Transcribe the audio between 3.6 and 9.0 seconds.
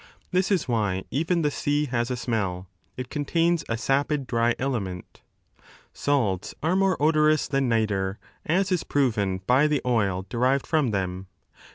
a sapid dry element Salts are more odorous than nitre, as is